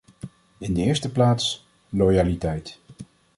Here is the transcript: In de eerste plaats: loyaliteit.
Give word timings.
In 0.57 0.73
de 0.73 0.81
eerste 0.81 1.11
plaats: 1.11 1.67
loyaliteit. 1.89 2.79